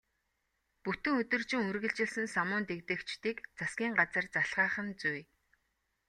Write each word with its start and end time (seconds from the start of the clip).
Бүтэн 0.83 1.13
өдөржин 1.21 1.67
үргэлжилсэн 1.69 2.27
самуун 2.35 2.63
дэгдээгчдийг 2.67 3.37
засгийн 3.57 3.93
газар 3.99 4.25
залхаах 4.33 4.75
нь 4.85 4.95
зүй. 5.01 5.19